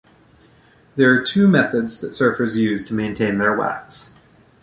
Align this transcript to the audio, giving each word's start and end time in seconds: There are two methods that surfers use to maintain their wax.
There 0.95 1.13
are 1.13 1.23
two 1.23 1.47
methods 1.47 2.01
that 2.01 2.13
surfers 2.13 2.55
use 2.55 2.87
to 2.87 2.95
maintain 2.95 3.37
their 3.37 3.55
wax. 3.55 4.23